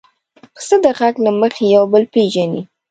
[0.55, 2.61] پسه د غږ له مخې یو بل پېژني.